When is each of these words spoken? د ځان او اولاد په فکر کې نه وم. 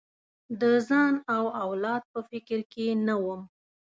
د 0.61 0.63
ځان 0.87 1.13
او 1.35 1.43
اولاد 1.63 2.03
په 2.11 2.19
فکر 2.29 2.59
کې 2.71 2.85
نه 3.07 3.15
وم. 3.23 3.41